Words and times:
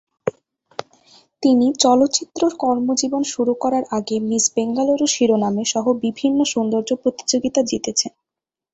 তিনি 1.43 1.67
তার 1.71 1.79
চলচ্চিত্র 1.83 2.41
কর্মজীবন 2.59 3.23
শুরু 3.33 3.53
করার 3.63 3.83
আগে 3.97 4.15
মিস 4.29 4.45
বেঙ্গালুরু 4.55 5.05
শিরোনামে 5.07 5.63
সহ 5.65 5.85
বিভিন্ন 6.05 6.39
সৌন্দর্য 6.51 6.89
প্রতিযোগিতা 7.03 7.61
জিতেছে। 7.69 8.07